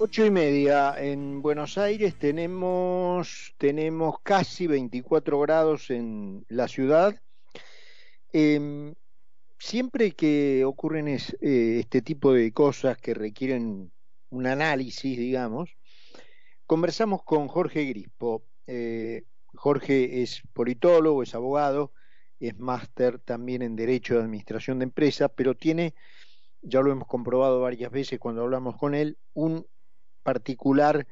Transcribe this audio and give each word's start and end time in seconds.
Ocho 0.00 0.24
y 0.24 0.30
media 0.30 0.94
en 0.96 1.42
Buenos 1.42 1.76
Aires 1.76 2.14
tenemos, 2.16 3.52
tenemos 3.58 4.20
casi 4.22 4.68
24 4.68 5.40
grados 5.40 5.90
en 5.90 6.46
la 6.48 6.68
ciudad. 6.68 7.20
Em, 8.32 8.94
siempre 9.58 10.12
que 10.12 10.64
ocurren 10.64 11.08
eh, 11.08 11.18
este 11.80 12.00
tipo 12.00 12.32
de 12.32 12.52
cosas 12.52 12.96
que 12.98 13.12
requieren 13.12 13.90
un 14.30 14.46
análisis, 14.46 15.18
digamos, 15.18 15.76
conversamos 16.64 17.24
con 17.24 17.48
Jorge 17.48 17.84
Grispo. 17.86 18.44
Eh, 18.68 19.24
Jorge 19.56 20.22
es 20.22 20.42
politólogo, 20.52 21.24
es 21.24 21.34
abogado, 21.34 21.92
es 22.38 22.56
máster 22.56 23.18
también 23.18 23.62
en 23.62 23.74
Derecho 23.74 24.14
de 24.14 24.20
Administración 24.20 24.78
de 24.78 24.84
Empresas, 24.84 25.28
pero 25.34 25.56
tiene, 25.56 25.96
ya 26.62 26.82
lo 26.82 26.92
hemos 26.92 27.08
comprobado 27.08 27.60
varias 27.62 27.90
veces 27.90 28.20
cuando 28.20 28.42
hablamos 28.42 28.76
con 28.76 28.94
él, 28.94 29.18
un 29.34 29.66
particular 30.28 31.06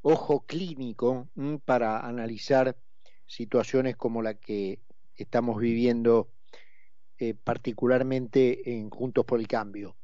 ojo 0.00 0.46
clínico 0.46 1.28
para 1.64 2.06
analizar 2.06 2.76
situaciones 3.26 3.96
como 3.96 4.22
la 4.22 4.34
que 4.34 4.78
estamos 5.16 5.60
viviendo 5.60 6.28
eh, 7.18 7.34
particularmente 7.34 8.76
en 8.78 8.88
Juntos 8.88 9.24
por 9.24 9.40
el 9.40 9.48
Cambio. 9.48 9.96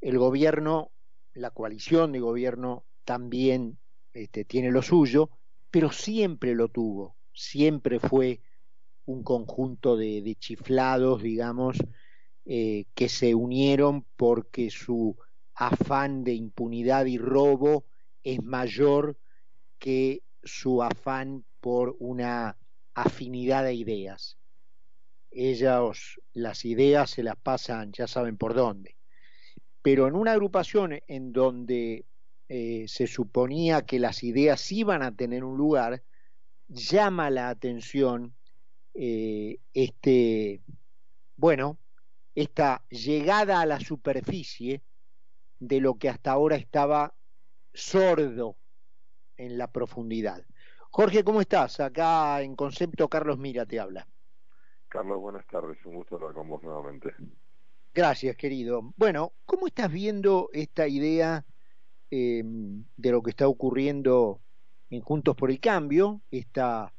El 0.00 0.18
gobierno, 0.18 0.92
la 1.34 1.50
coalición 1.50 2.12
de 2.12 2.20
gobierno 2.20 2.84
también 3.04 3.76
este, 4.12 4.44
tiene 4.44 4.70
lo 4.70 4.82
suyo, 4.82 5.28
pero 5.72 5.90
siempre 5.90 6.54
lo 6.54 6.68
tuvo, 6.68 7.16
siempre 7.32 7.98
fue 7.98 8.40
un 9.04 9.24
conjunto 9.24 9.96
de, 9.96 10.36
chiflados, 10.38 11.24
digamos, 11.24 11.76
eh, 12.44 12.84
que 12.94 13.08
se 13.08 13.34
unieron 13.34 14.04
porque 14.16 14.70
su 14.70 15.16
afán 15.56 16.22
de 16.22 16.34
impunidad 16.34 17.06
y 17.06 17.18
robo 17.18 17.86
es 18.26 18.42
mayor 18.42 19.16
que 19.78 20.24
su 20.42 20.82
afán 20.82 21.44
por 21.60 21.94
una 22.00 22.58
afinidad 22.92 23.62
de 23.62 23.74
ideas. 23.74 24.36
Ellos 25.30 26.20
las 26.32 26.64
ideas 26.64 27.10
se 27.10 27.22
las 27.22 27.36
pasan, 27.36 27.92
ya 27.92 28.08
saben 28.08 28.36
por 28.36 28.54
dónde. 28.54 28.96
Pero 29.80 30.08
en 30.08 30.16
una 30.16 30.32
agrupación 30.32 30.98
en 31.06 31.32
donde 31.32 32.04
eh, 32.48 32.86
se 32.88 33.06
suponía 33.06 33.86
que 33.86 34.00
las 34.00 34.24
ideas 34.24 34.72
iban 34.72 35.04
a 35.04 35.14
tener 35.14 35.44
un 35.44 35.56
lugar, 35.56 36.02
llama 36.66 37.30
la 37.30 37.48
atención 37.48 38.34
eh, 38.94 39.58
este, 39.72 40.62
bueno, 41.36 41.78
esta 42.34 42.82
llegada 42.90 43.60
a 43.60 43.66
la 43.66 43.78
superficie 43.78 44.82
de 45.60 45.80
lo 45.80 45.94
que 45.94 46.08
hasta 46.08 46.32
ahora 46.32 46.56
estaba 46.56 47.15
sordo 47.76 48.56
en 49.36 49.58
la 49.58 49.70
profundidad. 49.70 50.42
Jorge, 50.90 51.22
¿cómo 51.22 51.40
estás? 51.40 51.78
Acá 51.80 52.40
en 52.40 52.56
Concepto, 52.56 53.08
Carlos 53.08 53.38
Mira 53.38 53.66
te 53.66 53.78
habla. 53.78 54.08
Carlos, 54.88 55.20
buenas 55.20 55.46
tardes, 55.46 55.76
un 55.84 55.96
gusto 55.96 56.16
hablar 56.16 56.32
con 56.32 56.48
vos 56.48 56.62
nuevamente. 56.62 57.14
Gracias, 57.92 58.36
querido. 58.36 58.92
Bueno, 58.96 59.32
¿cómo 59.44 59.66
estás 59.66 59.92
viendo 59.92 60.48
esta 60.52 60.88
idea 60.88 61.44
em, 62.10 62.84
de 62.96 63.10
lo 63.10 63.22
que 63.22 63.30
está 63.30 63.46
ocurriendo 63.46 64.40
en 64.90 65.00
Juntos 65.02 65.36
por 65.36 65.50
el 65.50 65.60
Cambio, 65.60 66.22
esta, 66.30 66.92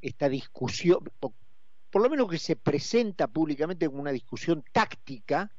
esta 0.00 0.28
discusión, 0.28 1.00
por 1.18 2.02
lo 2.02 2.08
menos 2.08 2.28
que 2.30 2.38
se 2.38 2.56
presenta 2.56 3.26
públicamente 3.26 3.86
como 3.86 4.00
una 4.00 4.12
discusión 4.12 4.64
táctica 4.72 5.52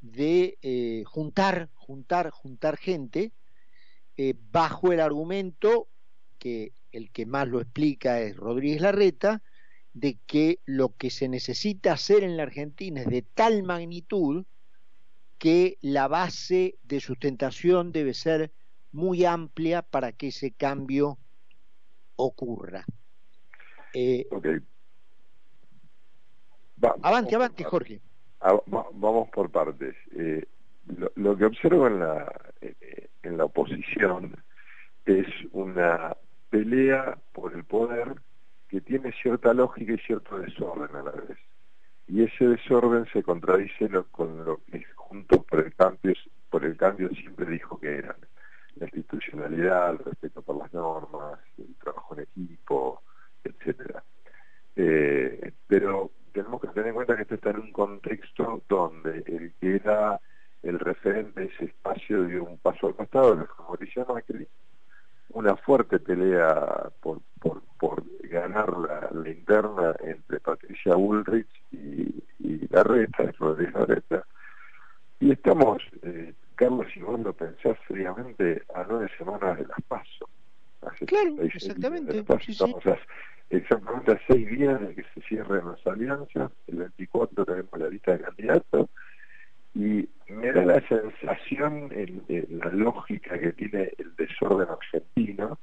de 0.00 0.58
eh, 0.62 1.02
juntar, 1.06 1.68
juntar, 1.74 2.30
juntar 2.30 2.76
gente 2.76 3.32
eh, 4.16 4.34
bajo 4.50 4.92
el 4.92 5.00
argumento 5.00 5.88
que 6.38 6.72
el 6.92 7.10
que 7.10 7.26
más 7.26 7.48
lo 7.48 7.60
explica 7.60 8.20
es 8.20 8.36
Rodríguez 8.36 8.82
Larreta, 8.82 9.42
de 9.94 10.18
que 10.26 10.60
lo 10.64 10.96
que 10.96 11.10
se 11.10 11.28
necesita 11.28 11.92
hacer 11.92 12.22
en 12.22 12.36
la 12.36 12.44
Argentina 12.44 13.02
es 13.02 13.08
de 13.08 13.22
tal 13.22 13.62
magnitud 13.62 14.44
que 15.38 15.78
la 15.80 16.08
base 16.08 16.76
de 16.82 17.00
sustentación 17.00 17.92
debe 17.92 18.14
ser 18.14 18.52
muy 18.92 19.24
amplia 19.24 19.82
para 19.82 20.12
que 20.12 20.28
ese 20.28 20.52
cambio 20.52 21.18
ocurra. 22.16 22.84
Eh, 23.94 24.26
avante, 27.02 27.34
avante, 27.34 27.64
Jorge. 27.64 28.00
Ah, 28.40 28.58
vamos 28.66 29.28
por 29.30 29.50
partes. 29.50 29.94
Eh, 30.16 30.46
lo, 31.16 31.36
que 31.36 31.44
observo 31.44 31.86
en 31.86 32.00
la, 32.00 32.32
en 33.32 33.38
la 33.38 33.46
oposición 33.46 34.36
es 35.04 35.26
una 35.52 36.16
pelea 36.50 37.18
por 37.32 37.54
el 37.54 37.64
poder 37.64 38.14
que 38.68 38.80
tiene 38.80 39.12
cierta 39.20 39.52
lógica 39.52 39.92
y 39.92 39.98
cierto 39.98 40.38
desorden 40.38 40.94
a 40.94 41.02
la 41.02 41.10
vez. 41.10 41.38
Y 42.06 42.22
ese 42.22 42.46
desorden 42.46 43.06
se 43.12 43.22
contradice 43.22 43.88
con 44.10 44.44
lo 44.44 44.60
que 44.64 44.84
Juntos 44.94 45.44
por 45.44 45.60
el 45.60 45.74
Cambio, 45.74 46.14
por 46.48 46.64
el 46.64 46.76
cambio 46.76 47.10
siempre 47.10 47.46
dijo 47.46 47.78
que 47.78 47.98
eran 47.98 48.16
la 48.76 48.86
institucionalidad, 48.86 49.90
el 49.90 49.98
respeto 49.98 50.40
por 50.40 50.56
las 50.56 50.72
normas, 50.72 51.38
el 51.58 51.74
trabajo 51.76 52.14
en 52.14 52.22
equipo, 52.22 53.02
etcétera. 53.44 54.02
Eh, 54.76 55.52
pero 55.66 56.10
tenemos 56.32 56.60
que 56.60 56.68
tener 56.68 56.88
en 56.88 56.94
cuenta 56.94 57.16
que 57.16 57.22
esto 57.22 57.34
está 57.34 57.50
en 57.50 57.60
un 57.60 57.72
contexto 57.72 58.62
donde 58.68 59.22
el 59.26 59.52
que 59.60 59.76
era 59.76 60.18
el 60.62 60.78
referente 60.78 61.40
de 61.40 61.46
ese 61.46 61.64
espacio 61.66 62.24
dio 62.24 62.44
un 62.44 62.58
paso 62.72 62.86
al 62.88 62.94
costado, 62.94 63.36
fue 63.56 63.64
Mauricio 63.66 64.06
Macri, 64.06 64.46
una 65.30 65.56
fuerte 65.56 65.98
pelea 65.98 66.90
por, 67.00 67.20
por, 67.40 67.62
por 67.78 68.02
ganar 68.22 68.76
la, 68.76 69.10
la, 69.12 69.28
interna 69.28 69.94
entre 70.00 70.40
Patricia 70.40 70.94
Bullrich 70.94 71.48
y, 71.70 72.22
y 72.38 72.68
Larreta, 72.70 73.32
Rodríguez 73.38 73.74
Larreta, 73.74 74.24
y 75.20 75.30
estamos, 75.30 75.82
eh, 76.02 76.34
Carlos, 76.56 76.86
si 76.92 77.00
vos 77.00 77.18
lo 77.20 77.32
pensás 77.32 77.78
fríamente, 77.86 78.62
a 78.74 78.84
nueve 78.88 79.08
semanas 79.16 79.56
de 79.58 79.66
las 79.66 79.80
pasos. 79.86 80.28
Claro, 81.06 81.40
exactamente. 81.42 82.18
Estamos 82.18 82.88
exactamente 83.50 84.12
a 84.12 84.20
seis 84.26 84.50
días 84.50 84.80
de 84.80 84.94
que 84.96 85.04
se 85.14 85.20
cierren 85.28 85.68
las 85.68 85.86
alianzas, 85.86 86.50
el 86.66 86.78
24 86.78 87.44
tenemos 87.44 87.78
la 87.78 87.88
lista 87.88 88.12
de 88.12 88.20
candidatos, 88.24 88.88
y 89.74 90.08
me 90.28 90.52
da 90.52 90.64
la 90.64 90.88
sensación, 90.88 91.90
en, 91.92 92.22
la 92.58 92.70
lógica 92.70 93.38
que 93.38 93.52
tiene 93.52 93.92
el 93.98 94.14
desorden 94.16 94.68
argentino, 94.68 95.58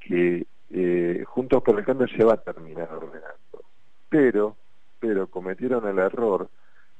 que 0.00 0.46
eh, 0.70 1.24
Juntos 1.26 1.62
por 1.62 1.78
el 1.78 1.84
Cambio 1.84 2.06
se 2.08 2.24
va 2.24 2.34
a 2.34 2.42
terminar 2.42 2.88
ordenando. 2.92 3.64
Pero, 4.08 4.56
pero 4.98 5.26
cometieron 5.26 5.86
el 5.88 5.98
error 5.98 6.48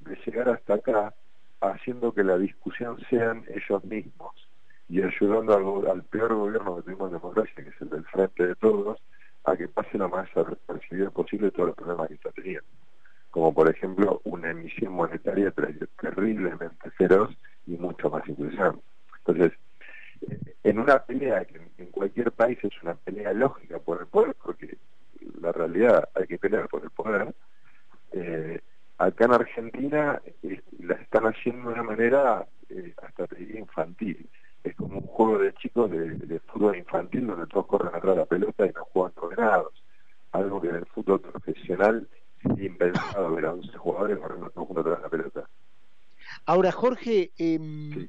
de 0.01 0.17
llegar 0.25 0.49
hasta 0.49 0.75
acá 0.75 1.15
haciendo 1.61 2.13
que 2.13 2.25
la 2.25 2.39
discusión 2.39 2.99
sean 3.09 3.45
ellos 3.49 3.85
mismos 3.85 4.35
y 4.89 5.03
ayudando 5.03 5.89
al, 5.91 6.03
peor 6.05 6.35
gobierno 6.35 6.77
que 6.77 6.83
tuvimos 6.83 7.13
en 7.13 7.19
democracia, 7.19 7.63
que 7.63 7.71
es 7.71 7.81
el 7.81 7.91
del 7.91 8.05
frente 8.07 8.47
de 8.47 8.55
todos, 8.57 8.99
a 9.45 9.57
que 9.57 9.69
pase 9.69 9.97
lo 9.97 10.09
más 10.09 10.29
percibida 10.67 11.11
posible 11.11 11.53
todos 11.53 11.69
los 11.69 11.77
problemas 11.77 12.09
que 12.09 12.15
está 12.15 12.33
teniendo. 12.33 12.67
Como 13.31 13.55
por 13.55 13.71
ejemplo 13.71 14.21
una 14.25 14.51
emisión 14.51 14.93
monetaria 14.93 15.53
terriblemente 16.01 16.91
feroz 16.93 17.31
y 17.67 17.77
mucho 17.77 18.11
más 18.11 18.27
inclusión. 18.29 18.81
Entonces, 19.19 19.59
en 20.65 20.79
una 20.79 20.99
pelea 20.99 21.45
que 21.45 21.61
en 21.79 21.87
cualquier 21.91 22.33
país 22.33 22.59
es 22.63 22.83
una 22.83 22.95
pelea 22.95 23.33
lógica 23.33 23.79
por 23.79 24.01
el 24.01 24.07
poder, 24.07 24.35
porque 24.43 24.77
la 25.41 25.53
realidad 25.53 26.09
hay 26.15 26.27
que 26.27 26.39
pelear 26.39 26.69
por 26.69 26.83
el 26.83 26.91
poder, 26.91 27.35
eh, 28.13 28.61
acá 28.99 29.25
en 29.27 29.33
Argentina 29.33 30.21
eh, 30.43 30.61
la 30.81 30.95
están 30.95 31.25
haciendo 31.25 31.69
de 31.69 31.75
una 31.75 31.83
manera 31.85 32.47
eh, 32.69 32.93
hasta 33.03 33.27
te 33.29 33.37
diría 33.37 33.61
infantil 33.61 34.29
es 34.65 34.77
como 34.77 34.99
un 34.99 35.07
juego 35.07 35.39
de 35.39 35.55
chicos 35.55 35.91
de, 35.91 36.41
fútbol 36.41 36.77
infantil 36.77 37.27
donde 37.27 37.47
todos 37.47 37.67
corren 37.67 37.95
atrás 37.95 38.15
de 38.15 38.21
la 38.21 38.27
pelota 38.27 38.67
y 38.67 38.73
no 38.73 38.85
juegan 38.85 39.13
ordenados. 39.17 39.73
Algo 40.33 40.61
que 40.61 40.69
en 40.69 40.77
el 40.77 40.87
fútbol 40.87 41.21
profesional 41.21 42.09
impensado 42.45 43.35
ver 43.35 43.47
a 43.47 43.53
11 43.53 43.77
jugadores 43.77 44.19
corriendo 44.19 44.51
todos 44.51 44.67
juntos 44.67 44.87
atrás 44.87 44.99
de 44.99 45.03
la 45.03 45.11
pelota. 45.11 45.51
Ahora, 46.47 46.73
Jorge, 46.73 47.33
em, 47.37 48.09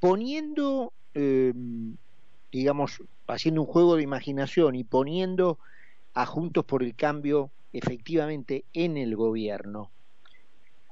poniendo, 0.00 0.92
em, 1.14 1.96
digamos, 2.50 3.02
haciendo 3.26 3.62
un 3.62 3.66
juego 3.66 3.96
de 3.96 4.02
imaginación 4.02 4.74
y 4.74 4.84
poniendo 4.84 5.58
a 6.14 6.26
Juntos 6.26 6.64
por 6.64 6.82
el 6.82 6.94
Cambio 6.94 7.50
efectivamente 7.72 8.64
en 8.74 8.96
el 8.96 9.16
gobierno, 9.16 9.90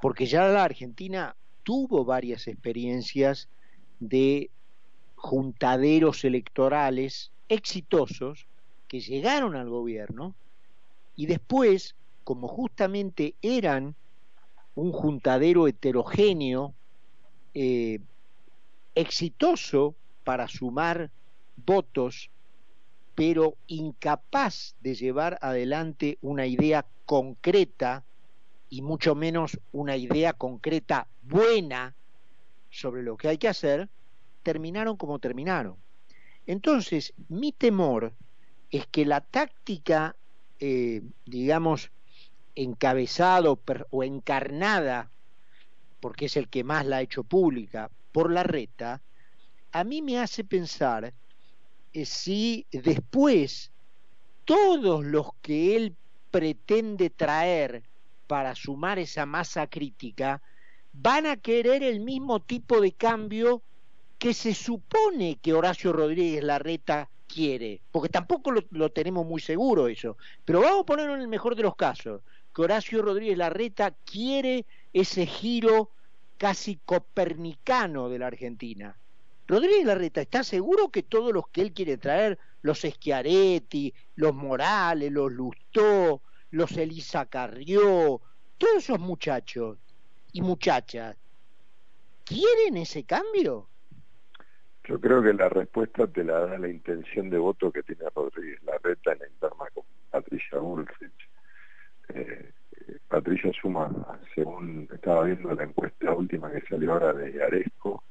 porque 0.01 0.27
ya 0.27 0.49
la 0.49 0.65
Argentina 0.65 1.37
tuvo 1.63 2.05
varias 2.05 2.49
experiencias 2.49 3.49
de 3.99 4.51
juntaderos 5.17 6.25
electorales 6.25 7.31
exitosos 7.49 8.47
que 8.89 9.01
llegaron 9.01 9.57
al 9.57 9.69
gobierno 9.69 10.35
y 11.17 11.27
después, 11.27 11.95
como 12.31 12.47
justamente 12.47 13.35
eran 13.43 13.97
un 14.75 14.93
juntadero 14.93 15.67
heterogéneo, 15.67 16.77
eh, 17.55 17.99
exitoso 18.95 19.97
para 20.23 20.47
sumar 20.47 21.11
votos, 21.57 22.31
pero 23.17 23.57
incapaz 23.67 24.77
de 24.79 24.95
llevar 24.95 25.39
adelante 25.43 26.19
una 26.21 26.47
idea 26.47 26.87
concreta 27.05 28.07
y 28.69 28.83
mucho 28.83 29.17
menos 29.17 29.59
una 29.73 29.97
idea 29.97 30.33
concreta 30.33 31.09
buena 31.23 31.97
sobre 32.69 33.03
lo 33.03 33.17
que 33.17 33.27
hay 33.27 33.39
que 33.39 33.49
hacer, 33.49 33.91
terminaron 34.45 34.97
como 34.97 35.19
terminaron. 35.19 35.83
Entonces, 36.47 37.13
mi 37.27 37.51
temor 37.51 38.15
es 38.71 38.87
que 38.87 39.05
la 39.05 39.21
táctica, 39.21 40.15
eh, 40.61 41.03
digamos, 41.27 41.91
encabezado 42.55 43.61
o 43.91 44.05
encarnada, 44.05 45.11
porque 46.01 46.27
es 46.27 46.37
el 46.37 46.49
que 46.49 46.65
más 46.65 46.87
la 46.87 46.99
ha 46.99 47.03
hecho 47.03 47.25
pública, 47.25 47.91
por 48.13 48.33
la 48.33 48.43
reta, 48.43 49.03
a 49.73 49.85
mí 49.85 50.03
me 50.03 50.19
hace 50.19 50.45
pensar 50.45 51.13
eh, 51.93 52.05
si 52.05 52.67
después 52.73 53.71
todos 54.45 55.05
los 55.05 55.29
que 55.43 55.77
él 55.77 55.97
pretende 56.31 57.11
traer 57.11 57.83
para 58.27 58.55
sumar 58.55 58.99
esa 58.99 59.27
masa 59.27 59.67
crítica 59.67 60.41
van 60.93 61.27
a 61.27 61.37
querer 61.37 61.83
el 61.83 62.01
mismo 62.01 62.41
tipo 62.41 62.81
de 62.81 62.93
cambio 62.93 63.63
que 64.19 64.35
se 64.35 64.55
supone 64.55 65.39
que 65.41 65.53
Horacio 65.53 65.93
Rodríguez 65.93 66.45
Larreta 66.45 67.09
quiere, 67.27 67.81
porque 67.91 68.09
tampoco 68.09 68.53
lo, 68.53 68.91
tenemos 68.91 69.25
muy 69.25 69.41
seguro 69.41 69.89
eso, 69.89 70.17
pero 70.45 70.61
vamos 70.61 70.83
a 70.83 70.87
ponerlo 70.87 71.15
en 71.15 71.23
el 71.23 71.29
mejor 71.29 71.57
de 71.57 71.63
los 71.63 71.77
casos, 71.77 72.23
Horacio 72.61 73.03
Rodríguez 73.03 73.39
Larreta 73.39 73.93
quiere 74.05 74.67
ese 74.93 75.27
giro 75.27 75.91
casi 76.37 76.77
copernicano 76.85 78.09
de 78.09 78.19
la 78.19 78.29
Argentina. 78.29 78.97
Rodríguez 79.47 79.85
Larreta 79.85 80.21
está 80.21 80.45
seguro 80.45 80.91
que 80.91 81.03
todos 81.03 81.33
los 81.33 81.49
que 81.49 81.61
él 81.61 81.73
quiere 81.73 81.99
traer, 81.99 82.39
los 82.63 82.81
Schiaretti, 82.81 83.93
los 84.17 84.35
Morales, 84.35 85.11
los 85.11 85.33
Lustó, 85.33 86.23
los 86.51 86.77
Elisa 86.77 87.27
Carrió, 87.27 88.21
todos 88.59 88.77
esos 88.77 89.01
muchachos 89.01 89.79
y 90.33 90.41
muchachas, 90.43 91.17
¿quieren 92.25 92.77
ese 92.77 93.05
cambio? 93.05 93.69
Yo 94.85 95.01
creo 95.01 95.23
que 95.23 95.33
la 95.33 95.49
respuesta 95.49 96.07
te 96.07 96.25
la 96.25 96.41
da 96.47 96.59
la 96.59 96.69
intención 96.69 97.31
de 97.31 97.39
voto 97.39 97.71
que 97.71 97.83
tiene 97.83 98.05
Rodríguez 98.15 98.63
Larreta 98.63 99.13
en 99.13 99.19
la 99.19 99.29
interna 99.29 99.65
con 99.75 99.85
Patricia 100.11 100.59
Bullrich. 100.59 101.30
Eh, 102.15 102.53
Patricia 103.09 103.53
suma, 103.61 103.91
según 104.35 104.89
estaba 104.93 105.25
viendo 105.25 105.55
la 105.55 105.65
encuesta 105.65 106.13
última 106.13 106.51
que 106.51 106.61
salió 106.63 106.93
ahora 106.93 107.13
de 107.13 107.43
Aresco, 107.43 108.03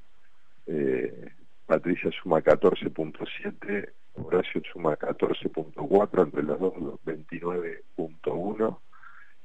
eh, 0.68 1.32
Patricia 1.66 2.12
suma 2.12 2.42
14.7, 2.42 3.92
Horacio 4.16 4.62
suma 4.72 4.98
14.4, 4.98 6.24
entre 6.24 6.44
los 6.44 6.60
dos 6.60 6.74
29.1, 7.06 8.80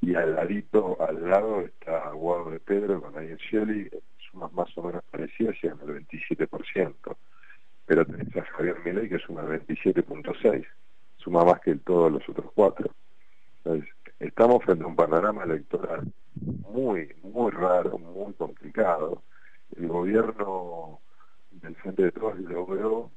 y 0.00 0.14
al 0.14 0.34
ladito, 0.34 0.96
al 1.00 1.28
lado, 1.28 1.60
está 1.62 2.10
Guado 2.10 2.50
de 2.50 2.60
Pedro 2.60 3.00
con 3.00 3.14
Daniel 3.14 3.38
Scioli, 3.38 3.88
sumas 4.30 4.52
más 4.52 4.76
o 4.76 4.82
menos 4.82 5.02
parecidas, 5.10 5.56
llegan 5.62 5.80
al 5.80 6.04
27%, 6.06 7.16
pero 7.86 8.04
tenés 8.04 8.36
a 8.36 8.42
Javier 8.42 8.76
Milei 8.84 9.08
que 9.08 9.18
suma 9.18 9.42
el 9.42 9.60
27.6, 9.66 10.66
suma 11.16 11.44
más 11.44 11.60
que 11.60 11.74
todos 11.76 12.12
los 12.12 12.28
otros 12.28 12.50
cuatro. 12.54 12.93
Estamos 14.44 14.62
frente 14.62 14.84
a 14.84 14.88
un 14.88 14.94
panorama 14.94 15.42
electoral 15.44 16.12
muy, 16.68 17.14
muy 17.22 17.50
raro, 17.50 17.96
muy 17.96 18.34
complicado. 18.34 19.22
El 19.74 19.88
gobierno 19.88 21.00
del 21.50 21.74
Frente 21.76 22.02
de 22.02 22.12
Todos 22.12 22.38
logró 22.40 23.10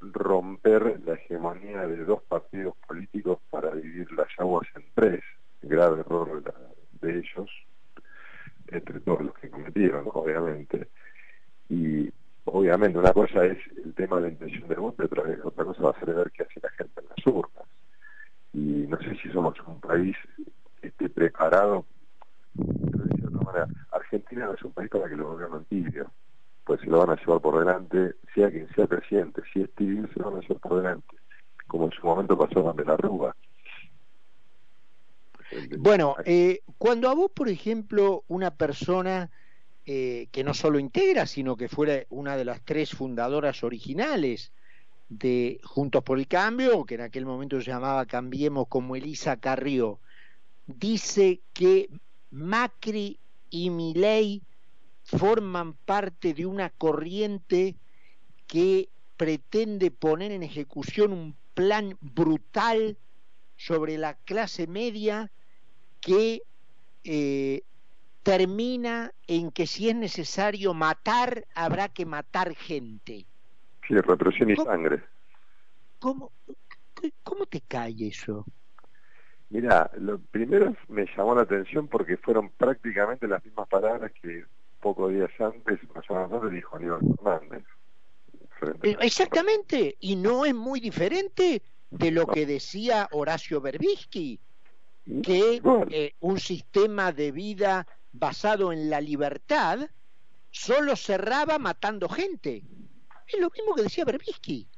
romper 0.00 1.00
la 1.04 1.14
hegemonía 1.14 1.84
de 1.88 2.04
dos 2.04 2.22
partidos 2.22 2.76
políticos 2.86 3.40
para 3.50 3.74
dividir 3.74 4.12
las 4.12 4.28
aguas 4.38 4.68
en 4.76 4.84
tres, 4.94 5.24
grave 5.62 5.98
error 6.02 6.44
de, 7.00 7.18
ellos, 7.18 7.50
entre 8.68 9.00
todos 9.00 9.22
los 9.22 9.34
que 9.34 9.50
cometieron, 9.50 10.04
obviamente. 10.14 10.90
Y 11.70 12.08
obviamente 12.44 13.00
una 13.00 13.12
cosa 13.12 13.46
es 13.46 13.58
el 13.84 13.94
tema 13.94 14.18
de 14.18 14.22
la 14.22 14.28
intención 14.28 14.68
de 14.68 14.76
voto, 14.76 15.02
otra, 15.02 15.24
otra 15.42 15.64
cosa 15.64 15.82
va 15.82 15.90
a 15.90 15.98
ser 15.98 16.14
ver 16.14 16.30
qué 16.30 16.44
hace 16.44 16.60
la 16.62 16.70
gente 16.70 17.00
en 17.00 17.08
las 17.08 17.26
urnas 17.26 17.66
y 18.52 18.86
no 18.88 18.98
sé 18.98 19.16
si 19.22 19.30
somos 19.30 19.58
un 19.66 19.80
país 19.80 20.16
este, 20.82 21.08
preparado 21.08 21.86
de 22.54 23.44
manera, 23.44 23.66
Argentina 23.92 24.46
no 24.46 24.54
es 24.54 24.62
un 24.62 24.72
país 24.72 24.90
para 24.90 25.08
que 25.08 25.16
lo 25.16 25.30
gobiernen 25.30 25.64
tibio 25.64 26.10
pues 26.64 26.80
se 26.80 26.86
lo 26.86 27.02
van 27.64 27.74
a 27.74 27.78
llevar 27.78 27.88
por 27.88 27.98
delante 27.98 28.16
sea 28.34 28.50
quien 28.50 28.68
sea 28.74 28.86
presidente 28.86 29.42
si 29.52 29.62
es 29.62 29.74
tibio 29.74 30.08
se 30.12 30.22
van 30.22 30.36
a 30.36 30.40
llevar 30.40 30.60
por 30.60 30.76
delante 30.76 31.16
como 31.66 31.86
en 31.86 31.92
su 31.92 32.06
momento 32.06 32.36
pasó 32.36 32.62
con 32.62 32.76
De 32.76 32.84
la 32.84 32.96
Rúa 32.96 33.34
bueno, 35.78 36.16
eh, 36.24 36.60
cuando 36.78 37.08
a 37.08 37.14
vos, 37.14 37.30
por 37.30 37.48
ejemplo, 37.48 38.24
una 38.28 38.54
persona 38.54 39.30
eh, 39.84 40.28
que 40.30 40.44
no 40.44 40.54
solo 40.54 40.78
integra, 40.78 41.26
sino 41.26 41.56
que 41.56 41.68
fuera 41.68 42.04
una 42.08 42.36
de 42.36 42.44
las 42.44 42.62
tres 42.62 42.90
fundadoras 42.90 43.62
originales 43.64 44.52
de 45.08 45.60
Juntos 45.62 46.02
por 46.04 46.18
el 46.18 46.26
Cambio, 46.26 46.84
que 46.84 46.94
en 46.94 47.02
aquel 47.02 47.26
momento 47.26 47.60
se 47.60 47.70
llamaba 47.70 48.06
Cambiemos 48.06 48.68
como 48.68 48.96
Elisa 48.96 49.36
Carrió, 49.36 49.98
dice 50.66 51.40
que 51.52 51.90
Macri 52.30 53.18
y 53.50 53.70
Milei 53.70 54.42
forman 55.16 55.74
parte 55.74 56.34
de 56.34 56.46
una 56.46 56.70
corriente 56.70 57.76
que 58.46 58.88
pretende 59.16 59.90
poner 59.90 60.32
en 60.32 60.42
ejecución 60.42 61.12
un 61.12 61.36
plan 61.54 61.96
brutal 62.00 62.96
sobre 63.56 63.98
la 63.98 64.14
clase 64.14 64.66
media 64.66 65.30
que 66.00 66.42
eh, 67.04 67.62
termina 68.22 69.12
en 69.26 69.50
que 69.50 69.66
si 69.66 69.88
es 69.88 69.96
necesario 69.96 70.74
matar, 70.74 71.46
habrá 71.54 71.88
que 71.88 72.06
matar 72.06 72.54
gente. 72.54 73.26
Sí, 73.86 73.94
represión 73.94 74.50
y 74.50 74.56
sangre. 74.56 75.02
¿Cómo, 75.98 76.32
¿Cómo 77.22 77.46
te 77.46 77.60
cae 77.60 77.94
eso? 78.00 78.44
Mira, 79.50 79.90
lo 79.98 80.18
primero 80.18 80.74
me 80.88 81.04
llamó 81.14 81.34
la 81.34 81.42
atención 81.42 81.86
porque 81.86 82.16
fueron 82.16 82.50
prácticamente 82.50 83.28
las 83.28 83.44
mismas 83.44 83.68
palabras 83.68 84.10
que 84.20 84.44
pocos 84.82 85.12
días 85.12 85.30
antes, 85.38 85.78
más 85.94 86.04
o 86.10 86.14
menos 86.14 86.50
dijo 86.50 86.76
Aníbal 86.76 87.00
Fernández. 87.16 87.64
Eh, 88.82 88.96
exactamente, 89.00 89.96
y 90.00 90.16
no 90.16 90.44
es 90.44 90.54
muy 90.54 90.80
diferente 90.80 91.62
de 91.90 92.10
lo 92.10 92.26
que 92.26 92.44
decía 92.44 93.08
Horacio 93.12 93.60
Berbisky, 93.60 94.40
que 95.22 95.62
eh, 95.90 96.14
un 96.20 96.38
sistema 96.38 97.12
de 97.12 97.32
vida 97.32 97.86
basado 98.12 98.72
en 98.72 98.90
la 98.90 99.00
libertad 99.00 99.88
solo 100.50 100.96
cerraba 100.96 101.58
matando 101.58 102.08
gente. 102.08 102.62
Es 103.26 103.40
lo 103.40 103.50
mismo 103.50 103.74
que 103.74 103.82
decía 103.82 104.04
Berbisky. 104.04 104.68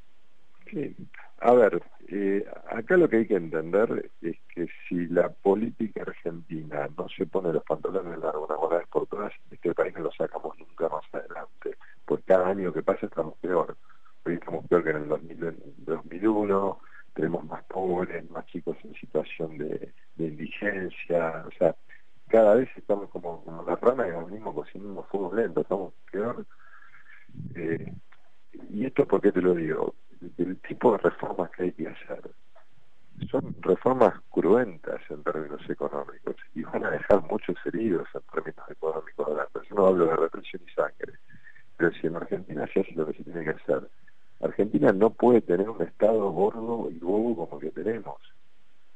Sí. 0.70 0.96
A 1.44 1.52
ver, 1.52 1.82
eh, 2.08 2.42
acá 2.70 2.96
lo 2.96 3.06
que 3.06 3.18
hay 3.18 3.26
que 3.26 3.36
entender 3.36 4.10
es 4.22 4.38
que 4.48 4.66
si 4.88 5.06
la 5.08 5.28
política 5.28 6.00
argentina 6.00 6.88
no 6.96 7.06
se 7.10 7.26
pone 7.26 7.52
los 7.52 7.62
pantalones 7.64 8.18
largos 8.18 8.48
una 8.48 8.78
vez 8.78 8.88
por 8.88 9.06
todas, 9.08 9.30
este 9.50 9.74
país 9.74 9.94
no 9.94 10.04
lo 10.04 10.12
sacamos 10.12 10.58
nunca 10.58 10.88
más 10.88 11.04
adelante. 11.12 11.76
Pues 12.06 12.22
cada 12.24 12.48
año 12.48 12.72
que 12.72 12.82
pasa 12.82 13.04
estamos 13.04 13.36
peor. 13.42 13.76
Hoy 14.24 14.36
estamos 14.36 14.66
peor 14.68 14.84
que 14.84 14.90
en 14.90 14.96
el 14.96 15.08
2001, 15.84 16.80
tenemos 17.12 17.44
más 17.44 17.62
pobres, 17.64 18.30
más 18.30 18.46
chicos 18.46 18.78
en 18.82 18.94
situación 18.94 19.58
de, 19.58 19.92
indigencia, 20.16 21.44
o 21.46 21.50
sea, 21.58 21.76
cada 22.28 22.54
vez 22.54 22.70
estamos 22.74 23.10
como, 23.10 23.44
como 23.44 23.62
la 23.64 23.76
rana 23.76 24.08
en 24.08 24.14
el 24.14 24.32
mismo 24.32 24.54
cocinando 24.54 25.02
fuego 25.10 25.34
lento, 25.34 25.60
estamos 25.60 25.92
peor. 26.10 26.46
Eh, 27.54 27.92
y 28.70 28.86
esto 28.86 29.06
por 29.06 29.20
qué 29.20 29.30
te 29.30 29.42
lo 29.42 29.54
digo, 29.54 29.94
el 30.38 30.56
tipo 30.58 30.92
de 30.92 30.98
reformas 30.98 31.50
que 31.50 31.64
hay 31.64 31.72
que 31.72 31.88
hacer 31.88 32.22
son 33.30 33.54
reformas 33.60 34.14
cruentas 34.30 35.00
en 35.08 35.22
términos 35.22 35.60
económicos 35.68 36.36
y 36.54 36.62
van 36.62 36.84
a 36.84 36.90
dejar 36.90 37.22
muchos 37.30 37.56
heridos 37.64 38.08
en 38.14 38.20
términos 38.32 38.68
económicos 38.68 39.28
Yo 39.68 39.76
no 39.76 39.86
hablo 39.86 40.06
de 40.06 40.16
represión 40.16 40.62
y 40.66 40.70
sangre, 40.72 41.14
pero 41.76 41.92
si 41.92 42.06
en 42.08 42.16
Argentina 42.16 42.68
se 42.72 42.80
hace 42.80 42.92
lo 42.92 43.06
que 43.06 43.14
se 43.14 43.24
tiene 43.24 43.44
que 43.44 43.50
hacer, 43.50 43.88
Argentina 44.40 44.92
no 44.92 45.10
puede 45.10 45.40
tener 45.42 45.68
un 45.70 45.80
Estado 45.82 46.30
gordo 46.30 46.90
y 46.90 46.98
bobo 46.98 47.48
como 47.48 47.60
que 47.60 47.70
tenemos. 47.70 48.18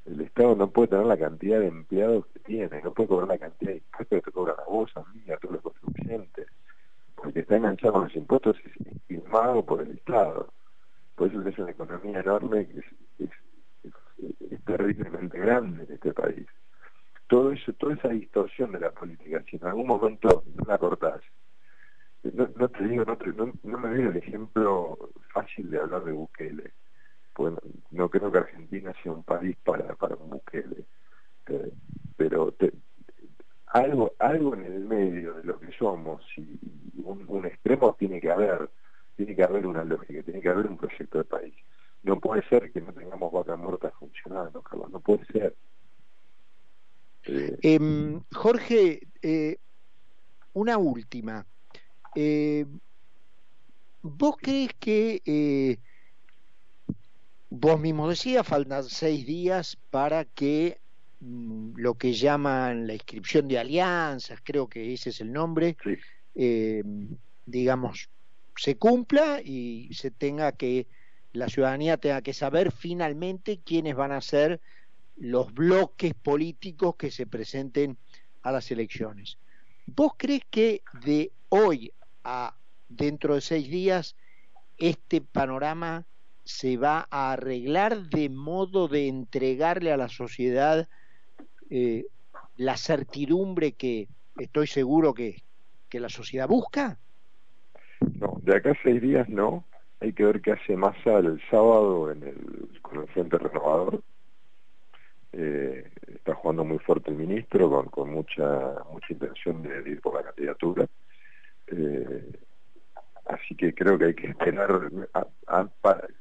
El 0.04 0.20
Estado 0.20 0.56
no 0.56 0.68
puede 0.70 0.88
tener 0.88 1.06
la 1.06 1.16
cantidad 1.16 1.60
de 1.60 1.68
empleados 1.68 2.26
que 2.26 2.40
tiene, 2.40 2.82
no 2.82 2.92
puede 2.92 3.08
cobrar 3.08 3.28
la 3.28 3.38
cantidad 3.38 3.70
de 3.70 3.78
impuestos 3.78 4.18
que 4.18 4.22
te 4.22 4.32
cobran 4.32 4.56
a 4.58 4.68
vos, 4.68 4.90
a 4.96 5.04
mí, 5.12 5.30
a 5.30 5.36
todos 5.36 5.54
los 5.54 5.62
contribuyentes 5.62 6.48
porque 7.22 7.40
está 7.40 7.56
enganchado 7.56 7.94
con 7.94 8.04
los 8.04 8.16
impuestos 8.16 8.56
es 8.64 9.02
firmado 9.06 9.64
por 9.64 9.82
el 9.82 9.90
Estado. 9.90 10.48
Por 11.18 11.28
eso 11.28 11.48
es 11.48 11.58
una 11.58 11.72
economía 11.72 12.20
enorme 12.20 12.68
que 12.68 12.78
es, 13.24 13.30
terriblemente 14.64 15.38
grande 15.38 15.84
en 15.84 15.92
este 15.92 16.12
país. 16.12 16.46
Todo 17.26 17.50
eso, 17.50 17.72
toda 17.72 17.94
esa 17.94 18.08
distorsión 18.08 18.70
de 18.72 18.80
la 18.80 18.92
política, 18.92 19.42
si 19.50 19.56
en 19.56 19.66
algún 19.66 19.88
momento 19.88 20.44
no 20.54 20.64
la 20.66 20.78
cortás, 20.78 21.20
no, 22.22 22.68
te 22.68 22.84
digo, 22.84 23.04
no, 23.04 23.18
no, 23.64 23.78
me 23.78 23.94
viene 23.94 24.10
el 24.10 24.16
ejemplo 24.16 25.10
fácil 25.32 25.70
de 25.70 25.78
hablar 25.78 26.04
de 26.04 26.12
Bukele. 26.12 26.72
Pues 27.32 27.54
no, 27.90 28.08
creo 28.08 28.30
que 28.30 28.38
Argentina 28.38 28.92
sea 29.02 29.12
un 29.12 29.24
país 29.24 29.56
para, 29.64 29.94
para 29.96 30.14
un 30.16 30.30
Bukele. 30.30 30.84
Eh, 31.48 31.72
pero 32.16 32.54
algo 33.66 34.12
algo 34.18 34.54
en 34.54 34.64
el 34.64 34.80
medio 34.80 35.34
de 35.34 35.44
lo 35.44 35.58
que 35.58 35.72
somos 35.72 36.22
y, 36.36 36.58
un, 37.02 37.46
extremo 37.46 37.94
tiene 37.98 38.20
que 38.20 38.30
haber 38.30 38.70
tiene 39.18 39.36
que 39.36 39.42
haber 39.42 39.66
una 39.66 39.84
lógica 39.84 40.22
tiene 40.22 40.40
que 40.40 40.48
haber 40.48 40.66
un 40.66 40.78
proyecto 40.78 41.18
de 41.18 41.24
país. 41.24 41.54
No 42.02 42.18
puede 42.18 42.48
ser 42.48 42.72
que 42.72 42.80
no 42.80 42.94
tengamos 42.94 43.30
vacas 43.30 43.58
muertas 43.58 43.92
funcionando 43.98 44.62
Carlos 44.62 44.90
no 44.90 45.00
puede 45.00 45.26
ser. 45.26 45.56
Eh, 47.24 47.58
em, 47.62 48.22
Jorge 48.32 49.00
eh, 49.20 49.58
una 50.54 50.78
última. 50.78 51.44
Eh, 52.14 52.64
vos 54.00 54.36
crees 54.40 54.70
que 54.78 55.78
vos 57.50 57.78
mismo 57.78 58.08
decías 58.08 58.46
faltan 58.46 58.84
seis 58.84 59.26
días 59.26 59.76
para 59.90 60.24
que 60.24 60.80
Mm, 61.20 61.72
lo 61.76 61.94
que 61.96 62.12
llaman 62.12 62.86
la 62.86 62.94
inscripción 62.94 63.48
de 63.48 63.58
alianzas, 63.58 64.40
creo 64.44 64.68
que 64.68 64.92
ese 64.92 65.10
es 65.10 65.20
el 65.20 65.32
nombre, 65.32 65.76
eh, 66.34 66.82
digamos, 67.44 68.08
se 68.58 68.76
cumpla 68.76 69.40
y 69.42 69.88
se 69.94 70.10
tenga 70.10 70.52
que, 70.52 70.88
la 71.32 71.48
ciudadanía 71.48 71.98
tenga 71.98 72.22
que 72.22 72.34
saber 72.34 72.72
finalmente 72.72 73.60
quiénes 73.64 73.94
van 73.94 74.12
a 74.12 74.20
ser 74.20 74.60
los 75.16 75.52
bloques 75.54 76.14
políticos 76.14 76.96
que 76.96 77.10
se 77.10 77.26
presenten 77.26 77.98
a 78.42 78.50
las 78.50 78.70
elecciones. 78.70 79.38
¿Vos 79.86 80.12
crees 80.16 80.42
que 80.50 80.82
de 81.04 81.30
hoy 81.50 81.92
a 82.24 82.56
dentro 82.88 83.34
de 83.34 83.42
seis 83.42 83.68
días 83.70 84.16
este 84.78 85.20
panorama 85.20 86.06
se 86.44 86.76
va 86.76 87.06
a 87.10 87.32
arreglar 87.32 88.08
de 88.08 88.28
modo 88.28 88.88
de 88.88 89.06
entregarle 89.06 89.92
a 89.92 89.96
la 89.96 90.08
sociedad 90.08 90.88
eh, 91.70 92.06
la 92.56 92.76
certidumbre 92.76 93.72
que 93.72 94.08
estoy 94.36 94.66
seguro 94.66 95.14
que, 95.14 95.42
que 95.88 96.00
la 96.00 96.08
sociedad 96.08 96.48
busca? 96.48 96.98
No, 98.20 98.38
de 98.42 98.56
acá 98.56 98.72
a 98.72 98.82
seis 98.82 99.00
días 99.00 99.28
no. 99.28 99.64
Hay 100.00 100.12
que 100.12 100.24
ver 100.24 100.40
qué 100.40 100.52
hace 100.52 100.76
Massa 100.76 101.18
el 101.18 101.40
sábado 101.50 102.12
en 102.12 102.22
el, 102.22 102.80
con 102.82 103.00
el 103.00 103.08
Frente 103.08 103.38
Renovador. 103.38 104.02
Eh, 105.32 105.90
está 106.08 106.34
jugando 106.34 106.64
muy 106.64 106.78
fuerte 106.78 107.10
el 107.10 107.16
ministro 107.16 107.84
con, 107.90 108.10
mucha 108.10 108.74
mucha 108.90 109.12
intención 109.12 109.62
de, 109.62 109.90
ir 109.90 110.00
por 110.00 110.14
la 110.14 110.22
candidatura. 110.22 110.86
Eh, 111.66 112.32
así 113.26 113.54
que 113.56 113.74
creo 113.74 113.98
que 113.98 114.06
hay 114.06 114.14
que 114.14 114.28
esperar. 114.28 114.90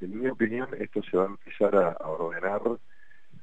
en 0.01 0.19
mi 0.19 0.27
opinión, 0.27 0.69
esto 0.79 1.01
se 1.03 1.17
va 1.17 1.23
a 1.23 1.27
empezar 1.27 1.75
a, 1.75 1.91
a 1.91 2.09
ordenar 2.09 2.61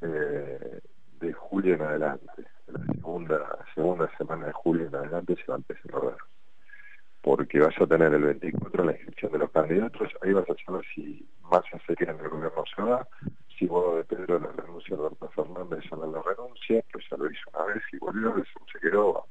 eh, 0.03 0.81
de 1.21 1.33
julio 1.33 1.75
en 1.75 1.83
adelante, 1.83 2.45
la 2.67 2.85
segunda, 2.87 3.59
segunda 3.75 4.11
semana 4.19 4.47
de 4.47 4.53
julio 4.53 4.87
en 4.89 4.95
adelante 4.95 5.37
se 5.37 5.45
va 5.47 5.55
a 5.55 5.59
empezar 5.59 5.95
a 5.95 6.01
ver. 6.01 6.17
Porque 7.25 7.59
vas 7.59 7.75
a 7.81 7.87
tener 7.87 8.13
el 8.13 8.23
24 8.23 8.85
la 8.85 8.93
inscripción 8.93 9.33
de 9.33 9.39
los 9.39 9.51
candidatos, 9.51 10.11
ahí 10.21 10.35
vas 10.35 10.45
a 10.51 10.55
saber 10.63 10.85
si 10.95 11.27
Massa 11.51 11.81
se 11.87 11.97
queda 11.97 12.13
en 12.13 12.21
el 12.21 12.29
gobierno 12.29 12.65
se 12.77 12.83
va, 12.83 13.09
si 13.59 13.67
Bodo 13.67 13.97
de 13.97 14.05
Pedro 14.05 14.39
la 14.39 14.53
renuncia 14.53 14.95
Alberto 14.95 15.31
Fernández 15.31 15.91
o 15.91 15.97
no 15.97 16.13
la 16.13 16.21
renuncia, 16.21 16.85
pues 16.93 17.03
ya 17.11 17.17
lo 17.17 17.31
hizo 17.31 17.51
una 17.55 17.65
vez 17.65 17.83
y 17.95 17.97
volvió, 17.97 18.35
se 18.71 18.79
quedó, 18.79 19.25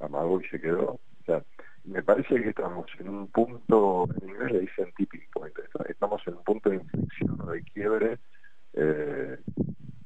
amagó 0.00 0.40
y 0.40 0.48
se 0.50 0.60
quedó. 0.60 0.84
O 0.92 1.24
sea, 1.26 1.42
me 1.82 2.00
parece 2.00 2.40
que 2.40 2.50
estamos 2.50 2.86
en 3.00 3.08
un 3.08 3.26
punto, 3.26 4.08
en 4.22 4.28
inglés 4.28 4.52
le 4.52 4.60
dicen 4.60 4.92
tipping 4.96 5.24
point, 5.32 5.58
estamos 5.88 6.22
en 6.28 6.34
un 6.34 6.44
punto 6.44 6.70
de 6.70 6.76
inflexión 6.76 7.40
o 7.40 7.50
de 7.50 7.62
quiebre 7.64 8.18
eh, 8.74 9.36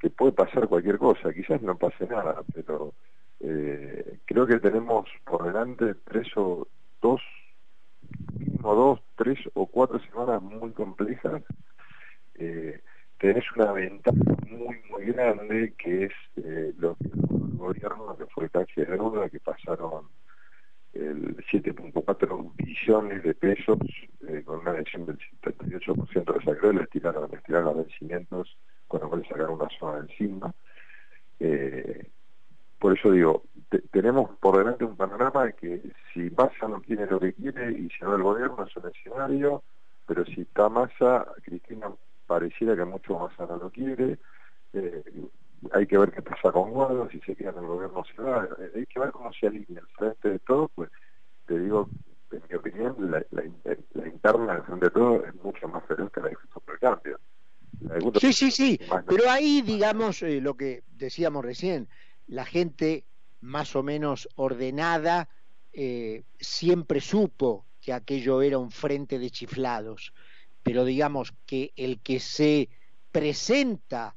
que 0.00 0.08
puede 0.08 0.32
pasar 0.32 0.68
cualquier 0.68 0.96
cosa, 0.96 1.34
quizás 1.34 1.60
no 1.60 1.76
pase 1.76 2.06
nada, 2.06 2.42
pero 2.54 2.94
eh, 3.40 4.20
creo 4.24 4.46
que 4.46 4.58
tenemos 4.58 5.06
por 5.26 5.44
delante 5.44 5.96
tres 6.06 6.28
o 6.36 6.66
dos, 7.04 7.20
mínimo 8.38 8.74
dos, 8.74 9.00
tres 9.14 9.38
o 9.52 9.66
cuatro 9.66 10.00
semanas 10.00 10.40
muy 10.42 10.70
complejas. 10.72 11.42
Eh, 12.36 12.80
tenés 13.18 13.44
una 13.54 13.72
ventaja 13.72 14.16
muy, 14.48 14.76
muy 14.90 15.04
grande 15.12 15.74
que 15.76 16.04
es 16.06 16.12
eh, 16.36 16.72
lo 16.78 16.96
que 16.96 17.08
el 17.08 17.58
gobierno, 17.58 18.16
que 18.16 18.26
fue 18.26 18.44
el 18.44 18.50
taxi 18.50 18.80
de 18.80 18.86
deuda, 18.86 19.28
que 19.28 19.38
pasaron 19.38 20.06
el 20.94 21.36
7.4 21.52 22.52
billones 22.56 23.22
de 23.22 23.34
pesos 23.34 23.78
eh, 24.28 24.42
con 24.44 24.60
una 24.60 24.72
lesión 24.72 25.04
del 25.04 25.18
78% 25.42 26.32
de 26.32 26.38
esa 26.38 26.56
creo, 26.58 26.72
les 26.72 26.88
tiraron, 26.88 27.30
les 27.30 27.42
tiraron 27.42 27.76
los 27.76 27.86
vencimientos 27.86 28.56
con 28.88 29.00
lo 29.00 29.10
cual 29.10 29.26
sacar 29.28 29.50
una 29.50 29.68
zona 29.78 30.06
encima. 30.08 30.54
Eh, 31.40 32.08
por 32.78 32.96
eso 32.96 33.10
digo, 33.10 33.42
tenemos 33.90 34.30
por 34.38 34.56
delante 34.56 34.84
un 34.84 34.96
panorama 34.96 35.46
de 35.46 35.52
que 35.54 35.82
si 36.24 36.30
Massa 36.34 36.68
no 36.68 36.80
tiene 36.80 37.06
lo 37.06 37.20
que 37.20 37.32
quiere 37.34 37.72
y 37.72 37.88
se 37.90 38.06
va 38.06 38.16
el 38.16 38.22
gobierno 38.22 38.64
es 38.64 38.76
un 38.76 38.90
escenario, 38.90 39.62
pero 40.06 40.24
si 40.24 40.42
está 40.42 40.68
Massa, 40.68 41.26
Cristina 41.42 41.90
pareciera 42.26 42.74
que 42.74 42.84
mucho 42.84 43.18
Massa 43.18 43.46
no 43.46 43.56
lo 43.56 43.70
quiere, 43.70 44.18
eh, 44.72 45.02
hay 45.72 45.86
que 45.86 45.98
ver 45.98 46.12
qué 46.12 46.22
pasa 46.22 46.50
con 46.52 46.70
Guado, 46.70 47.08
si 47.10 47.20
se 47.20 47.36
queda 47.36 47.50
en 47.50 47.58
el 47.58 47.66
gobierno 47.66 48.02
se 48.04 48.22
va, 48.22 48.48
eh, 48.58 48.72
hay 48.74 48.86
que 48.86 49.00
ver 49.00 49.10
cómo 49.12 49.32
se 49.32 49.46
alinea 49.46 49.80
el 49.80 49.86
frente 49.98 50.30
de 50.30 50.38
todo, 50.40 50.70
pues 50.74 50.90
te 51.46 51.58
digo, 51.58 51.88
en 52.32 52.42
mi 52.48 52.56
opinión, 52.56 52.96
la, 53.10 53.22
la, 53.30 53.44
interna 54.06 54.54
del 54.54 54.62
frente 54.62 54.86
de 54.86 54.90
todo 54.90 55.24
es 55.24 55.34
mucho 55.42 55.68
más 55.68 55.84
feroz 55.86 56.10
que 56.10 56.20
la 56.20 56.28
de 56.28 56.36
por 56.52 56.74
el 56.74 56.80
cambio. 56.80 57.20
Sí, 58.20 58.32
sí, 58.32 58.50
sí, 58.50 58.80
pero 59.06 59.28
ahí 59.28 59.60
digamos 59.60 60.22
eh, 60.22 60.40
lo 60.40 60.54
que 60.54 60.84
decíamos 60.96 61.44
recién, 61.44 61.88
la 62.26 62.44
gente 62.46 63.04
más 63.40 63.76
o 63.76 63.82
menos 63.82 64.28
ordenada 64.36 65.28
eh, 65.74 66.22
siempre 66.38 67.00
supo 67.00 67.66
que 67.80 67.92
aquello 67.92 68.42
era 68.42 68.58
un 68.58 68.70
frente 68.70 69.18
de 69.18 69.30
chiflados, 69.30 70.12
pero 70.62 70.84
digamos 70.84 71.34
que 71.46 71.72
el 71.76 72.00
que 72.00 72.20
se 72.20 72.68
presenta 73.10 74.14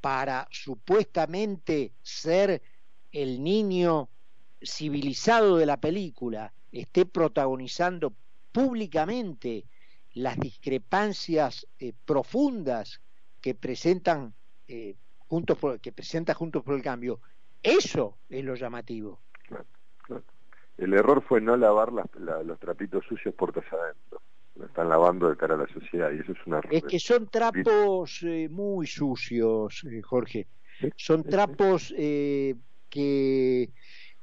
para 0.00 0.48
supuestamente 0.50 1.92
ser 2.02 2.62
el 3.12 3.42
niño 3.42 4.08
civilizado 4.62 5.58
de 5.58 5.66
la 5.66 5.76
película 5.76 6.52
esté 6.72 7.04
protagonizando 7.04 8.14
públicamente 8.50 9.66
las 10.14 10.38
discrepancias 10.38 11.66
eh, 11.78 11.92
profundas 12.06 13.00
que 13.42 13.54
presentan 13.54 14.34
eh, 14.66 14.96
juntos 15.18 15.58
por, 15.58 15.78
que 15.78 15.92
presenta 15.92 16.32
juntos 16.34 16.62
por 16.64 16.74
el 16.74 16.82
cambio 16.82 17.20
eso 17.62 18.16
es 18.30 18.42
lo 18.44 18.54
llamativo 18.54 19.20
el 20.78 20.94
error 20.94 21.22
fue 21.26 21.40
no 21.40 21.56
lavar 21.56 21.92
los 21.92 22.58
trapitos 22.58 23.04
sucios 23.06 23.34
puertas 23.34 23.64
adentro 23.72 24.22
lo 24.56 24.66
están 24.66 24.88
lavando 24.88 25.28
de 25.28 25.36
cara 25.36 25.54
a 25.54 25.58
la 25.58 25.68
sociedad 25.68 26.10
y 26.12 26.20
eso 26.20 26.32
es 26.32 26.46
una 26.46 26.60
es 26.70 26.84
que 26.84 26.98
son 26.98 27.28
trapos 27.28 28.22
eh, 28.22 28.48
muy 28.50 28.86
sucios 28.86 29.82
Jorge 30.04 30.48
son 30.96 31.24
trapos 31.24 31.92
que 31.96 33.70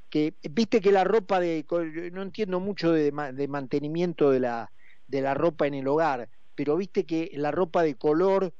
que 0.08 0.34
viste 0.48 0.80
que 0.80 0.92
la 0.92 1.04
ropa 1.04 1.40
de 1.40 1.64
no 2.12 2.22
entiendo 2.22 2.60
mucho 2.60 2.92
de, 2.92 3.10
de 3.10 3.48
mantenimiento 3.48 4.30
de 4.30 4.40
la 4.40 4.70
de 5.06 5.20
la 5.20 5.34
ropa 5.34 5.66
en 5.66 5.74
el 5.74 5.88
hogar, 5.88 6.28
pero 6.54 6.76
viste 6.76 7.04
que 7.04 7.30
la 7.34 7.50
ropa 7.50 7.82
de 7.82 7.96
color 7.96 8.52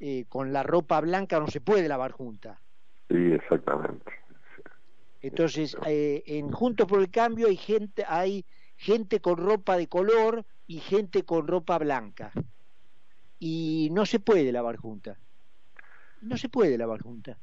eh, 0.00 0.24
con 0.28 0.52
la 0.52 0.62
ropa 0.62 1.00
blanca 1.00 1.38
no 1.38 1.46
se 1.46 1.60
puede 1.60 1.88
lavar 1.88 2.12
junta. 2.12 2.60
Sí, 3.08 3.32
exactamente. 3.32 4.10
Entonces, 5.22 5.76
eh, 5.86 6.24
en 6.26 6.50
Juntos 6.50 6.86
por 6.86 7.00
el 7.00 7.10
Cambio 7.10 7.46
hay 7.46 7.56
gente, 7.56 8.04
hay 8.06 8.44
gente 8.76 9.20
con 9.20 9.36
ropa 9.36 9.76
de 9.76 9.86
color 9.88 10.44
y 10.66 10.80
gente 10.80 11.24
con 11.24 11.46
ropa 11.46 11.78
blanca. 11.78 12.32
Y 13.38 13.88
no 13.92 14.04
se 14.04 14.18
puede 14.18 14.50
lavar 14.50 14.76
junta. 14.76 15.16
No 16.20 16.36
se 16.36 16.48
puede 16.48 16.76
lavar 16.76 17.00
junta. 17.00 17.38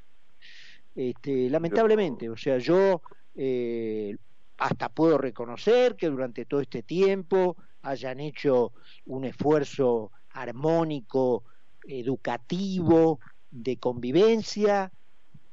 Este, 0.93 1.49
lamentablemente, 1.49 2.29
o 2.29 2.35
sea, 2.35 2.57
yo 2.57 3.01
eh, 3.35 4.17
hasta 4.57 4.89
puedo 4.89 5.17
reconocer 5.17 5.95
que 5.95 6.09
durante 6.09 6.45
todo 6.45 6.59
este 6.59 6.83
tiempo 6.83 7.55
hayan 7.81 8.19
hecho 8.19 8.73
un 9.05 9.23
esfuerzo 9.23 10.11
armónico, 10.31 11.45
educativo, 11.87 13.19
de 13.49 13.77
convivencia, 13.77 14.91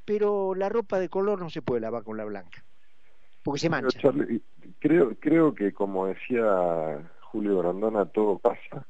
pero 0.07 0.55
la 0.55 0.69
ropa 0.69 0.99
de 0.99 1.11
color 1.11 1.41
no 1.41 1.51
se 1.51 1.61
puede 1.61 1.83
lavar 1.83 2.05
con 2.05 2.17
la 2.17 2.25
blanca, 2.25 2.65
porque 3.43 3.61
se 3.61 3.69
mancha. 3.69 4.01
creo, 4.79 5.15
creo 5.21 5.55
que 5.55 5.73
como 5.73 6.07
decía 6.07 7.11
Julio 7.21 7.59
Grandona, 7.59 8.07
todo 8.07 8.39
pasa. 8.39 8.87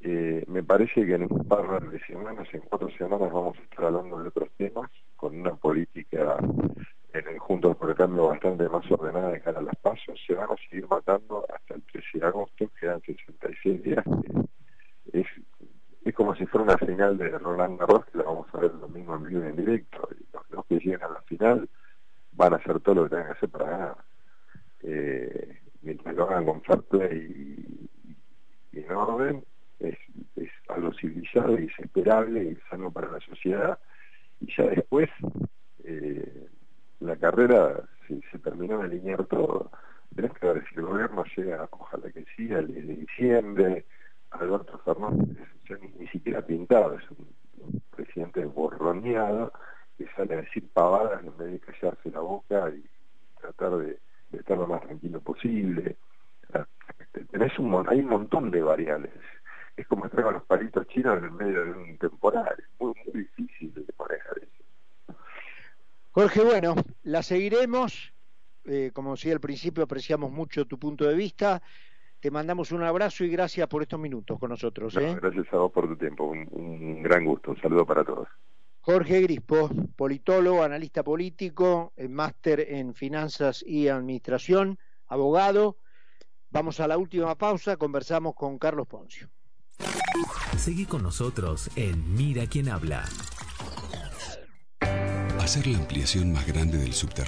Eh, 0.00 0.44
me 0.46 0.62
parece 0.62 1.04
que 1.04 1.14
en 1.14 1.24
un 1.24 1.46
par 1.46 1.88
de 1.88 2.00
semanas, 2.06 2.48
en 2.52 2.60
cuatro 2.62 2.88
semanas, 2.96 3.32
vamos 3.32 3.56
a 3.58 3.62
estar 3.62 3.84
hablando 3.84 4.20
de 4.20 4.28
otros 4.28 4.48
temas, 4.56 4.90
con 5.16 5.38
una 5.40 5.54
política 5.54 6.38
en 7.12 7.26
el 7.26 7.38
Juntos 7.38 7.76
por 7.76 7.90
el 7.90 7.96
Cambio 7.96 8.28
bastante 8.28 8.68
más 8.68 8.90
ordenada 8.90 9.30
de 9.30 9.40
cara 9.40 9.58
a 9.58 9.62
las 9.62 9.76
pasos, 9.76 10.20
se 10.26 10.34
van 10.34 10.50
a 10.50 10.56
seguir 10.68 10.86
matando 10.88 11.44
hasta 11.52 11.74
el 11.74 11.82
13 11.82 12.18
de 12.18 12.26
agosto, 12.26 12.70
quedan 12.78 13.00
66 13.00 13.82
días. 13.82 14.04
Es, 15.12 15.26
es 16.04 16.14
como 16.14 16.34
si 16.34 16.44
fuera 16.46 16.64
una 16.64 16.78
final 16.78 17.16
de 17.16 17.30
Roland 17.38 17.78
Garros, 17.78 18.04
que 18.06 18.18
la 18.18 18.24
vamos 18.24 18.46
a 18.52 18.58
ver 18.58 18.70
el 18.72 18.80
domingo 18.80 19.16
en 19.16 19.24
vivo 19.24 19.42
en 19.42 19.56
directo. 19.56 20.08
Y 20.12 20.54
los, 20.54 20.66
que 20.66 20.74
lleguen 20.76 21.02
a 21.02 21.08
la 21.08 21.22
final 21.22 21.68
van 22.32 22.52
a 22.52 22.56
hacer 22.56 22.80
todo 22.80 22.94
lo 22.96 23.04
que 23.04 23.10
tengan 23.10 23.26
que 23.26 23.32
hacer 23.32 23.48
para 23.48 23.70
ganar. 23.70 23.96
Eh, 24.82 25.60
mientras 25.82 26.14
lo 26.14 26.28
hagan 26.28 26.44
con 26.44 26.62
fair 26.62 26.82
play 26.82 27.88
y, 28.72 28.78
en 28.78 28.92
orden, 28.92 29.44
es, 29.80 29.96
es 30.36 30.50
algo 30.68 30.92
civilizado 30.92 31.58
y 31.58 31.64
es 31.64 31.78
esperable 31.78 32.44
y 32.44 32.56
sano 32.68 32.90
para 32.90 33.10
la 33.10 33.20
sociedad. 33.20 33.78
Y 34.40 34.54
ya 34.54 34.64
después... 34.64 35.08
Eh, 35.84 36.48
la 37.00 37.16
carrera, 37.30 37.82
si 38.06 38.22
se 38.32 38.38
terminó 38.38 38.78
de 38.78 38.84
alinear 38.84 39.22
todo, 39.26 39.70
tenés 40.16 40.32
que 40.32 40.46
ver 40.46 40.64
si 40.66 40.76
el 40.76 40.86
gobierno 40.86 41.24
llega, 41.36 41.68
ojalá 41.70 42.10
que 42.10 42.24
sí, 42.34 42.50
al 42.54 42.72
de 42.72 42.80
diciembre, 42.80 43.84
Alberto 44.30 44.78
Fernández, 44.78 45.36
ni, 45.98 46.08
siquiera 46.08 46.40
pintado, 46.40 46.94
es 46.94 47.10
un, 47.10 47.28
presidente 47.94 48.46
borroneado 48.46 49.52
que 49.98 50.06
sale 50.16 50.34
a 50.34 50.40
decir 50.42 50.66
pavadas 50.72 51.22
en 51.22 51.36
vez 51.36 51.52
de 51.52 51.58
callarse 51.58 52.10
la 52.10 52.20
boca 52.20 52.70
y 52.70 52.82
tratar 53.40 53.76
de, 53.76 53.98
estar 54.32 54.56
lo 54.56 54.66
más 54.66 54.80
tranquilo 54.82 55.20
posible. 55.20 55.96
Ah, 56.54 56.64
tenés 57.30 57.58
un, 57.58 57.86
hay 57.88 57.98
un 57.98 58.06
montón 58.06 58.50
de 58.50 58.62
variables. 58.62 59.12
Es 59.76 59.86
como 59.86 60.06
estar 60.06 60.22
con 60.22 60.34
los 60.34 60.44
palitos 60.44 60.86
chinos 60.86 61.18
en 61.18 61.24
el 61.24 61.32
medio 61.32 61.64
de 61.64 61.72
un 61.72 61.98
temporal. 61.98 62.54
Es 62.56 62.80
muy, 62.80 62.94
muy 63.04 63.22
difícil 63.22 63.74
de 63.74 63.84
manejar 63.98 64.38
eso. 64.38 64.67
Jorge, 66.10 66.42
bueno, 66.42 66.74
la 67.02 67.22
seguiremos. 67.22 68.12
Eh, 68.64 68.90
como 68.92 69.12
decía 69.12 69.32
al 69.32 69.40
principio, 69.40 69.84
apreciamos 69.84 70.30
mucho 70.30 70.66
tu 70.66 70.78
punto 70.78 71.04
de 71.04 71.14
vista. 71.14 71.62
Te 72.20 72.30
mandamos 72.30 72.72
un 72.72 72.82
abrazo 72.82 73.24
y 73.24 73.28
gracias 73.28 73.66
por 73.68 73.82
estos 73.82 73.98
minutos 73.98 74.38
con 74.38 74.50
nosotros. 74.50 74.96
¿eh? 74.96 75.16
gracias 75.20 75.46
a 75.52 75.56
vos 75.58 75.72
por 75.72 75.88
tu 75.88 75.96
tiempo. 75.96 76.24
Un, 76.24 77.02
gran 77.02 77.24
gusto. 77.24 77.52
Un 77.52 77.60
saludo 77.60 77.86
para 77.86 78.04
todos. 78.04 78.28
Jorge 78.80 79.20
Grispo, 79.20 79.70
politólogo, 79.96 80.62
analista 80.62 81.02
político, 81.02 81.92
máster 82.08 82.60
en 82.60 82.94
finanzas 82.94 83.62
y 83.66 83.88
administración, 83.88 84.78
abogado. 85.06 85.76
Vamos 86.50 86.80
a 86.80 86.88
la 86.88 86.96
última 86.96 87.36
pausa. 87.36 87.76
Conversamos 87.76 88.34
con 88.34 88.58
Carlos 88.58 88.86
Poncio. 88.86 89.28
Seguí 90.56 90.86
con 90.86 91.02
nosotros 91.02 91.70
en 91.76 92.14
Mira 92.14 92.46
quién 92.46 92.68
habla. 92.68 93.04
Hacer 95.48 95.66
la 95.66 95.78
ampliación 95.78 96.30
más 96.30 96.46
grande 96.46 96.76
del 96.76 96.92
subterráneo 96.92 97.18